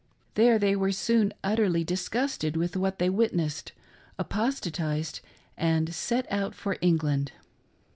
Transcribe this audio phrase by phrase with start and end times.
[0.33, 3.71] There they were soon utterly disgusted with what they witnessed,
[4.17, 5.19] apostatized,
[5.55, 7.33] and set out for England.